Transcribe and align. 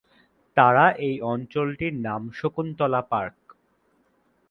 তারা 0.57 0.85
এই 0.99 1.15
অঞ্চলটির 1.23 1.93
নাম 1.97 2.21
শকুন্তলা 2.31 3.01
পার্ক। 3.01 3.37